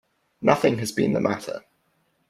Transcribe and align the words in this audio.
Nothing 0.41 0.79
has 0.79 0.91
been 0.91 1.13
the 1.13 1.21
matter. 1.21 1.63